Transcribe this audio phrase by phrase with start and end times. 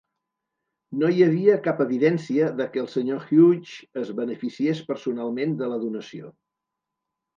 [1.01, 5.79] No hi havia cap evidència de que el senyor Hughes es beneficiés personalment de la
[5.87, 6.33] donació.